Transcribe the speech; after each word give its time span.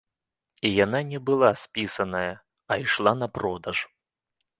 І 0.67 0.69
яна 0.85 1.01
не 1.09 1.19
была 1.27 1.51
спісаная, 1.63 2.31
а 2.71 2.79
ішла 2.87 3.13
на 3.21 3.27
продаж. 3.37 3.77